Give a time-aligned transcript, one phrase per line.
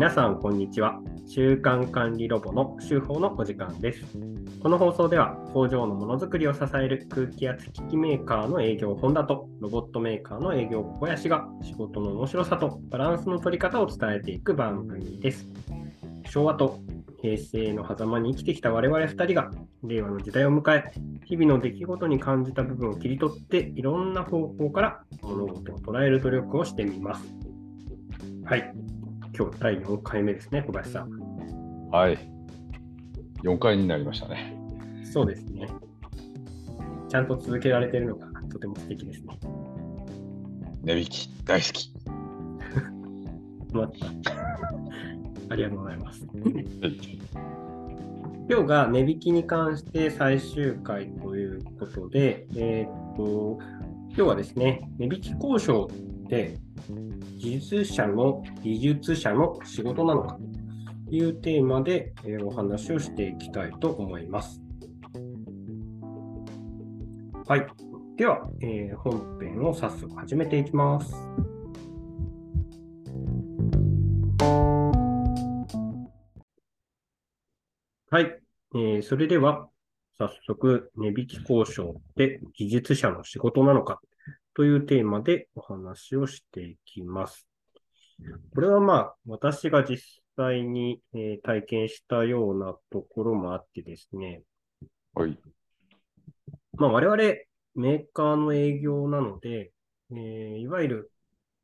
[0.00, 0.98] 皆さん、こんにちは。
[1.26, 4.02] 週間管理ロボの週報のお時間です。
[4.62, 15.46] この放送では、工場のものづくりを支える空気圧機器メーカーの営業本田と、ロボットメーカーの営業小林が、仕事の面白さとバランスの取り方を伝えていく番組です。
[16.30, 16.78] 昭和と
[17.20, 19.50] 平成の狭間に生きてきた我々2人が、
[19.82, 20.92] 令和の時代を迎え、
[21.26, 27.34] 日々の出来事に感じた部分を切り取って、いろんな方向から物事を捉える努力をしてみます。
[28.46, 28.74] はい。
[29.40, 31.08] 今日第4回目ですね、小林さん。
[31.90, 32.18] はい。
[33.42, 34.54] 4回になりましたね。
[35.02, 35.66] そうですね。
[37.08, 39.38] ちゃんと続けられているのがとても素敵ですね。
[40.82, 41.90] 値引き大好き。
[43.72, 43.94] また
[45.48, 46.26] ありがとうございます。
[48.46, 53.58] 今日が値引きに関して最終回ということで、えーっと、
[54.08, 56.56] 今日はですね、値引き交渉って
[57.36, 60.38] 技術者の技術者の仕事なのか
[61.08, 62.14] というテーマで、
[62.44, 64.62] お話をしていきたいと思います。
[67.48, 67.66] はい。
[68.16, 71.12] では、えー本編を早速始めていきます。
[78.10, 78.40] はい。
[78.74, 79.68] えーそれでは、
[80.16, 84.00] 早速、値引き交渉って技術者の仕事なのか
[84.54, 87.46] というテーマでお話をしていきます。
[88.54, 94.42] これはまあ、私が実際に、えー体験したようなところもあってですね、
[95.14, 95.38] はい。
[96.76, 97.16] まあ、我々
[97.74, 99.72] メーカーの営業なので、
[100.12, 101.12] えーいわゆる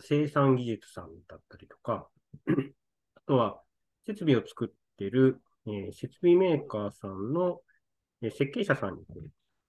[0.00, 2.08] 生産技術さんだったりとか、
[3.14, 3.60] あとは
[4.06, 7.60] 設備を作ってる、えー設備メーカーさんの、
[8.22, 9.04] えー設計者さんに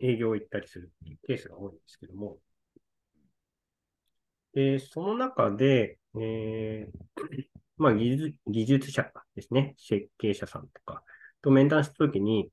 [0.00, 0.92] 営業行ったりする
[1.26, 2.38] ケースが多いんですけども、
[4.54, 6.98] で、その中で、えー
[7.76, 11.04] まあ技術、技術者ですね、設計者さんとか
[11.42, 12.50] と面談したときに、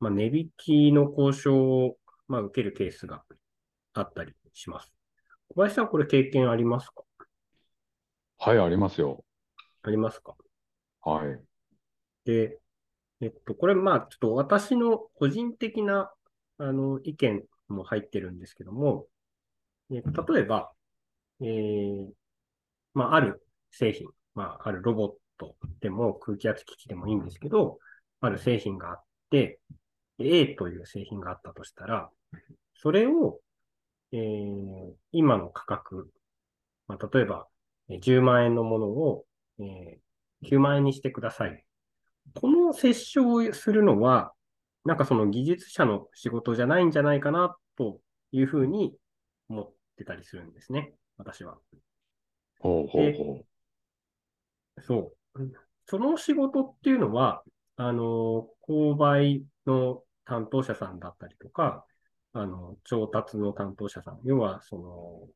[0.00, 1.96] まあ、値引きの交渉を、
[2.26, 3.22] まあ、受けるケースが
[3.94, 4.92] あったりします。
[5.48, 7.04] 小林さん、これ経験ありますか？
[8.38, 9.24] はい、ありますよ。
[9.82, 10.34] ありますか？
[11.02, 11.40] はい。
[12.24, 12.58] で、
[13.20, 16.12] えっと、これ、まあ、ちょっと私の個人的な、
[16.58, 19.06] あの、意見も入ってるんですけども、
[19.90, 20.72] え例えば、
[21.42, 22.08] えー
[22.94, 27.78] まあ、ある製品、まあ、あるロボットでも空気圧機器でもいいんですけど、
[28.20, 29.60] ある製品があって、
[30.18, 32.10] A という製品があったとしたら、
[32.74, 33.40] それを、
[34.12, 36.10] えー今の価格、
[36.88, 37.46] まあ、例えば、
[38.00, 39.24] 10万円のものを、
[39.60, 39.98] えー
[40.44, 41.64] 9万円にしてください。
[42.34, 44.32] この折衝をするのは、
[44.84, 48.00] なんかその技術者の仕事じゃないんじゃないかな、と
[48.32, 48.92] いうふうに
[49.48, 50.94] 思ってたりするんですね。
[51.16, 51.58] 私は。
[52.60, 53.44] ほうほうほ
[54.82, 55.50] そう。
[55.86, 57.42] その仕事っていうのは、
[57.76, 61.84] あの、購買の担当者さんだったりとか、
[62.32, 65.28] あの、調達の担当者さん、要は、その、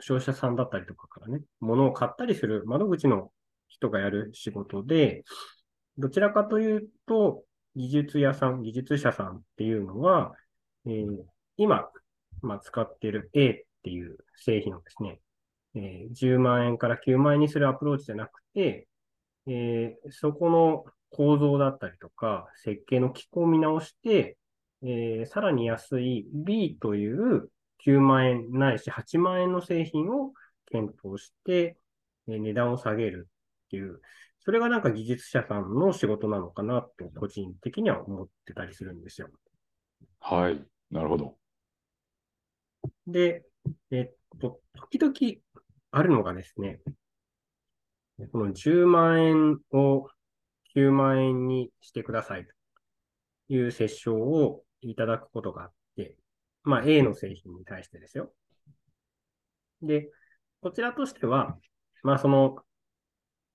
[0.00, 3.32] 消費者さんだったりとかからね、物を買ったりする窓口の
[3.68, 5.24] 人がやる仕事で、
[5.96, 10.34] どちらかというと、技術屋さん、技術者さんっていうのは、
[10.86, 11.24] えー
[11.60, 11.90] 今、
[12.40, 15.20] まあ、使っている A っていう製品をですね、
[15.74, 18.88] えー10万円から9万円にするアプローチじゃなくて、
[19.46, 24.38] えーそこの構造だったりとか、設計の機構を見直して、
[24.82, 30.32] えーさらに安い B という9万円ないし8万円の製品を
[30.66, 31.78] 検討して、
[32.28, 33.28] えー値段を下げる
[33.66, 34.00] っていう、
[34.40, 39.30] それがなんか技術者さんの仕事なのかなと個人的には思ってたりするんですよ。
[40.20, 40.34] う。
[40.34, 40.64] はい。
[40.90, 41.38] なるほど。
[43.06, 43.47] で、
[43.90, 44.60] えっと、
[44.90, 45.14] 時々
[45.90, 46.80] あるのがですね、
[48.32, 50.08] この10万円を
[50.74, 52.52] 9万円にしてくださいと
[53.48, 56.16] いう折衝をいただくことがあって、
[56.64, 58.32] まあ A の製品に対してですよ。
[59.82, 60.10] で、
[60.60, 61.56] こちらとしては、
[62.02, 62.56] まあその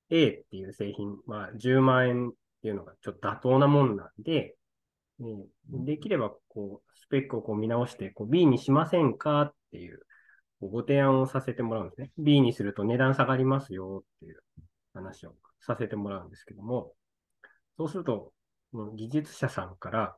[0.10, 4.56] A っていう製品、まあ10万円っていうのがちょっと妥当なもんなんで、
[5.70, 10.00] できればこう、スペックをこう見直してこう B にしませんかっていう
[10.62, 12.12] ご提案をさせてもらうんですね。
[12.18, 14.40] B にすると値段下がりますよっていう
[14.94, 16.94] 話をさせてもらうんですけども、
[17.78, 18.31] そうすると、
[18.96, 20.16] 技術者さんから、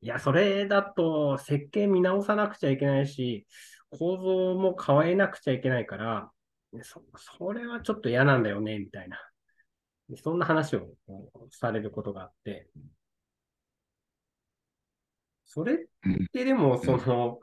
[0.00, 3.46] いや、それだと設計見直さなくちゃいけないし、
[3.90, 6.30] 構造も変えなくちゃいけないから、
[6.82, 9.18] そそれはちょっと嫌なんだよね、みたいな。
[10.16, 10.94] そんな話を
[11.50, 12.68] されることがあって、
[15.44, 15.76] それっ
[16.32, 17.40] てでも、その、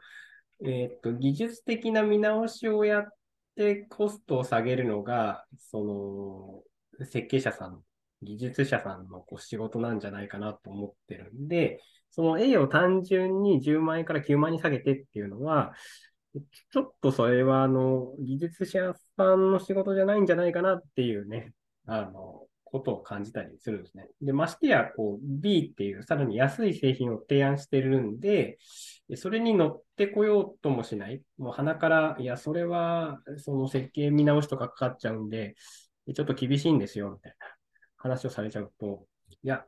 [0.65, 3.07] えっと、技術的な見直しをやっ
[3.55, 6.63] てコストを下げるのが、そ
[6.99, 7.83] の、設計者さん、
[8.23, 15.73] 技術者さんのこう仕事なんじゃないかなと思ってるんで、その A を単純に10万円から9万円に下げてっていうのは、
[16.71, 21.53] ちょっとそれは、あの、技術者さんの仕事じゃないんじゃないかなっていうね、
[21.85, 24.07] あの、ことを感じたりするんですね。
[24.21, 28.57] で、ましてや、こう、B っていうさらに安い製品を提案してるんで、
[29.15, 31.21] それに乗ってこようともしない。
[31.37, 35.55] もう鼻から、いや、それは、その設計見直しとかかかっちゃうんで、
[36.13, 37.47] ちょっと厳しいんですよ、みたいな
[37.97, 39.05] 話をされちゃうと、
[39.43, 39.65] いや、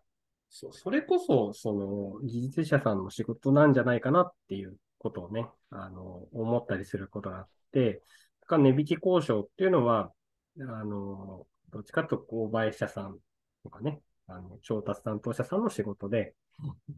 [0.49, 8.01] そそれこそ、その、技術者さんの仕事なんじゃないかなっていうことをね、あの、思ったりすることがあって、
[8.41, 10.11] だか値引き交渉っていうのは、
[10.59, 13.18] あの、どっちかと購買者さん
[13.63, 16.33] とかね、あの、調達担当者さんの仕事で、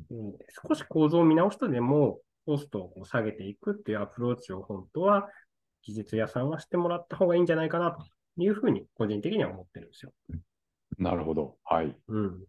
[0.10, 0.34] うん、
[0.68, 5.30] 少し構造を見直すとでも、コストを下げていくっていうアプローチを本当は
[5.84, 8.06] 技術屋さんはしてもらった方がいいんじゃないかなと
[8.38, 10.12] いうふうに個人的には思ってるんですよ。
[10.98, 11.58] なるほど。
[11.64, 11.96] はい。
[12.08, 12.44] うん。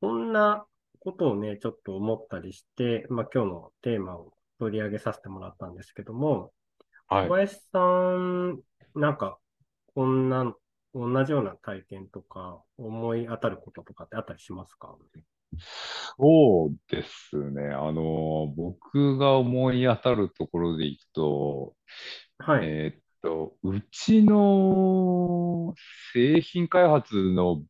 [0.00, 0.64] こんな
[1.00, 6.52] ことをね、ちょっと思ったりして、まあ今日のテーマを取り上げさせてもらったんですけども、
[7.08, 7.28] はい。
[7.28, 8.60] 小林さん、
[8.94, 9.38] なんか
[9.94, 10.54] こんな、
[10.94, 14.96] 同じような体験とか、思い当たることとかってあったりしますか？
[16.18, 17.68] そうですね。
[17.68, 21.74] あの、僕が思い当たるところでいくと、
[22.38, 22.66] はい。
[22.66, 25.74] えーっと、うちの
[26.12, 27.62] 製品開発の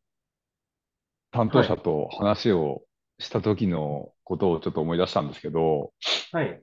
[1.31, 2.82] 担当者と話を
[3.19, 5.93] した時のことをちょっと思い出したんですけど、
[6.32, 6.62] はい。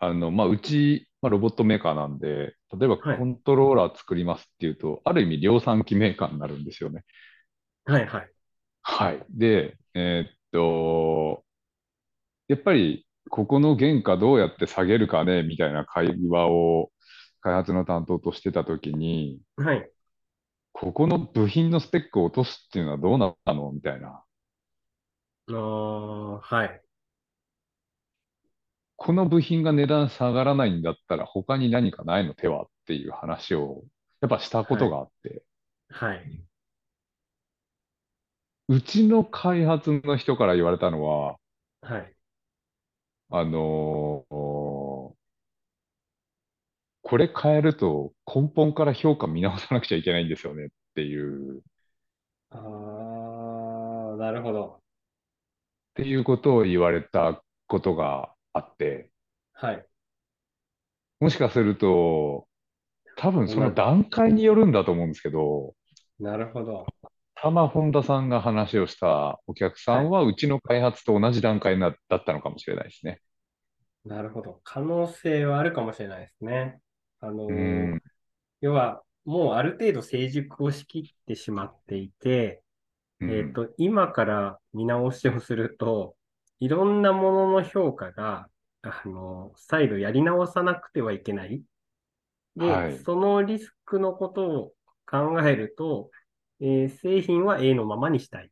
[0.00, 7.04] あの、まあ、うち、まあ、ロボットメーカーなんで、例えばコントローラー作りますっていうと、ある意味量産機メーカーになるんですよね。
[7.84, 8.30] はいはい。
[8.82, 9.24] はい。
[9.30, 11.44] で、えーっと、
[12.48, 16.90] やっぱり、ここの原価どうやって下げるかね、みたいな会話を
[17.40, 19.90] 開発の担当としてたときに、はい。
[20.72, 23.70] ここの部品のスペックを落とすっていうのはどうなったの？
[23.72, 24.24] みたいな。
[25.48, 26.81] ああ、はい。
[29.04, 33.82] この部品が値段下がらないんだったら他に何かないの手はっていう話を
[34.20, 35.42] やっぱしたことがあって。
[35.88, 36.44] はい。
[38.68, 41.36] うちの開発の人から言われたのは、
[41.80, 42.14] はい。
[43.30, 45.14] あのー
[47.04, 51.60] これ変えると根本から評価見直さなくちゃいけないんですよねっていう。
[52.50, 52.56] あ
[54.14, 54.80] あ、なるほど。
[55.90, 59.10] っていうことを言われたことがあって、
[59.52, 59.86] はい。
[61.20, 62.46] もしかすると、
[63.16, 65.74] 多分その段階によるんだと思うんですけど、
[66.18, 66.86] なるほど。
[67.34, 73.20] たま本田さんが話をしたお客さんは、うちの開発と同じ段階なだったのかもしれないですね。
[74.04, 74.60] なるほど。
[74.62, 76.78] 可能性はあるかもしれないですね。
[77.20, 77.98] あのー、
[78.60, 82.62] 要は、もうある程度成熟をしきってしまっていて、
[83.20, 86.16] えっ、ー、と、今から見直しをすると、
[86.62, 88.46] いろんなものの評価が、
[88.82, 91.60] あの、再度やり直さなくてはいけない。
[92.54, 94.72] で、はい、そのリスクのことを
[95.04, 96.12] 考えると、
[96.60, 98.50] えー、製品は A のままにしたい。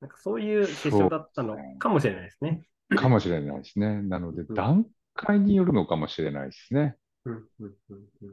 [0.00, 2.66] なんかそういうセッションだったのかもしれないですね。
[2.96, 4.02] かもしれないですね。
[4.02, 4.84] なので、段
[5.14, 6.96] 階によるのかもしれないですね。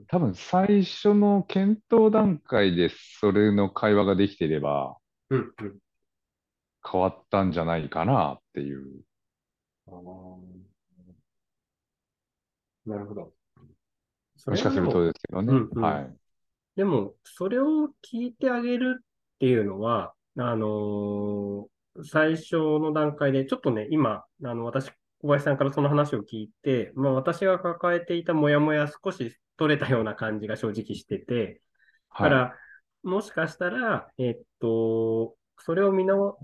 [0.07, 2.89] 多分最初の検討段階で
[3.19, 4.97] それの会話ができていれば、
[6.89, 9.03] 変わったんじゃないかなっていう。
[12.85, 13.33] なるほど。
[14.45, 15.53] もしかするとですけどね。
[15.53, 16.15] うんうん、はい。
[16.75, 19.05] でも、それを聞いてあげるっ
[19.39, 31.61] ていうのは、あのー、最初の段階で、ちょっとね、今、あの、私、小林さんからその話を聞いて、まあ、私が抱えていたモヤモヤ少し取れたような感じが正直してて、
[32.11, 32.55] だから、
[33.03, 36.39] もしかしたら、えっと、それを見直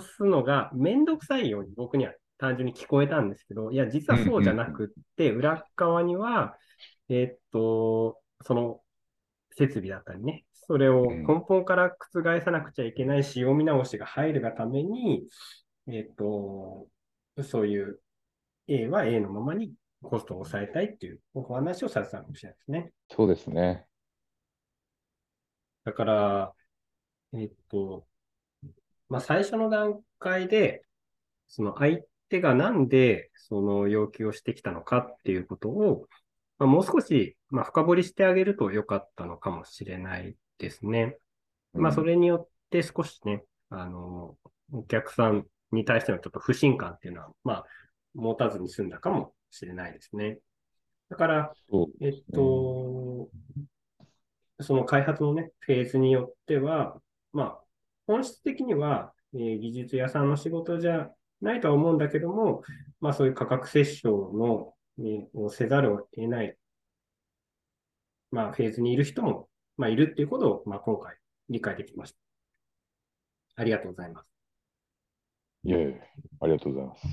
[0.00, 6.56] すのがめんどくさいように僕には単純に聞こえたんですけど、いや、実はそうじゃなくって、裏側には、
[7.08, 8.80] えっと、その
[9.56, 15.24] 設備だったりね、それを根本から覆さなくちゃいけない仕様見直しが入るがために、
[15.86, 16.86] えっと、
[17.42, 18.00] そういう
[18.68, 19.72] A は A のままに
[20.02, 22.92] コストを抑えたいっていうお話をされてたかもしれないですね。
[23.10, 23.86] そうですね。
[25.84, 26.52] だから、
[27.34, 28.06] えっと、
[29.12, 30.86] まあ、最初の段階で、
[31.46, 31.98] その相
[32.30, 36.06] 手がなんでその要求をしてきたのかっていうことを、
[36.58, 41.18] まあ、もう少し、まあ、深掘りしてあげると良かったのかもしれないですね。
[41.74, 44.38] まあ、それによって少しね、あの、
[44.72, 47.64] お客さんに対してのちょっと不信感っていうのは、まあ、
[48.14, 50.38] 持たずに済んだかもしれないですね。
[51.10, 51.52] だから、
[52.00, 53.28] えっと、
[54.60, 56.98] その開発のね、フェーズによっては、
[57.34, 57.61] まあ、
[58.12, 62.62] 本質的には、えー、技術屋さんの仕事じゃないとは思うんだけども、
[63.00, 66.54] まあそういう価格折衝の、ね、をせざるを得ない、
[68.30, 71.16] まあフェーズにいる人も、まあいるっていうことを、まあ今回
[71.48, 72.18] 理解できました。
[73.56, 74.26] ありがとうございます。
[75.64, 76.02] いえいえ、
[76.40, 77.06] ありがとうございます。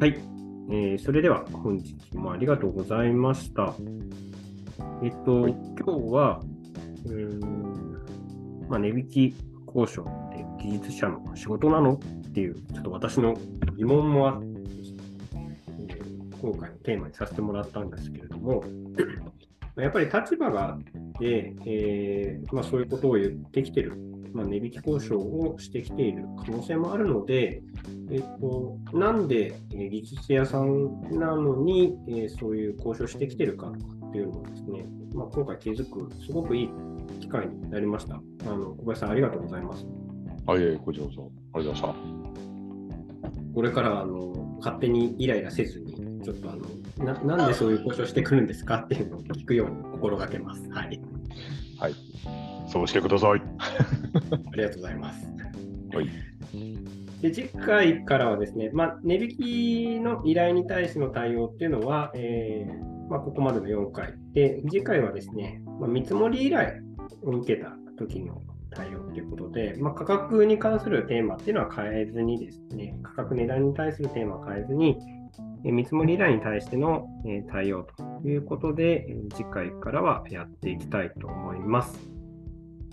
[0.00, 0.33] はい、
[0.70, 3.74] えー、それでは本日もありがとうございました。
[5.02, 6.40] えっと、はい、今日は、
[7.06, 7.40] うん、
[8.68, 9.34] まあ、値引き
[9.66, 11.98] 交渉って技術者の仕事なのっ
[12.32, 13.34] ていう、ちょっと私の
[13.76, 14.46] 疑問もあって、
[15.34, 18.64] えー、今回のテーマにさせてもらったんですけれども、
[19.76, 20.78] やっぱり立場があっ
[21.18, 23.96] て、えーまあ、そういうことを言ってきてる、
[24.32, 27.62] まあ、値引き交渉をしてきている可能性もあるので、
[28.10, 33.78] えっと、なんで、えー、技術屋さんなのに、えー、そういう交渉してきてるかとか
[34.08, 36.68] っていうのをですね、まあ、今回気づく、すごくいい
[37.20, 38.14] 機会になりました。
[38.14, 39.86] あの小林さん、ありがとうございます。
[40.46, 41.32] あ、いこちらこそ。
[41.54, 42.24] ありがとうございました。
[43.54, 45.93] これからあの勝手にイライラせずに、
[46.24, 50.68] ちょっとあのな、なんでそういう交渉してくるんですかっていうのを聞くように心がけます。
[50.70, 51.00] はい。
[51.78, 51.94] はい。
[52.68, 53.42] そうしてください。
[54.52, 55.26] ありがとうございます。
[55.94, 56.08] はい。
[57.20, 64.14] で次回からはですね、まあ、値引きの依頼に対しての対応っていうのは、えーまあ、ここまでの4回。
[64.32, 66.82] で、次回はですね、まあ、見積もり依頼
[67.22, 75.23] を受けた時の対応ということで、まあ、価格に関するテーマっていうのは変えずにですね、価格値段に対するテーマは変えずに、え
[75.72, 81.98] 見積もり依頼に対しての、え対応ということで、次回からはやっていきたいと思います。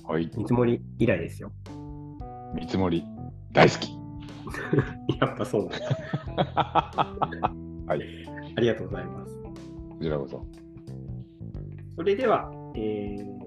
[0.04, 0.32] はい。
[0.36, 1.51] 見積もり依頼ですよ。
[2.56, 3.04] 見積もり
[3.51, 3.92] 大好き。
[5.20, 7.13] やっぱそうなんだ。
[7.88, 8.01] はい。
[8.56, 9.42] ありがとうございます。
[9.42, 10.46] こちらこそ。
[11.98, 13.42] それでは、えー、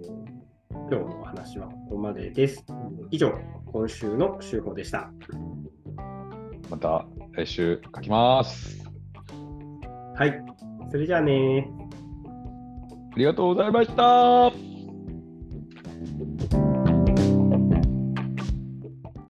[0.70, 2.64] 今日のお話はここまでです。
[3.10, 3.32] 以上、
[3.66, 5.10] 今週の週報でした。
[6.70, 8.83] また来週書きます。
[10.16, 10.44] はい。
[10.90, 11.68] それじゃあね
[13.14, 14.73] ありがとうございました。